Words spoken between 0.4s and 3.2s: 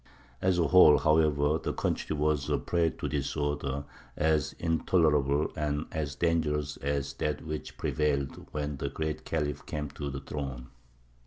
As a whole, however, the country was a prey to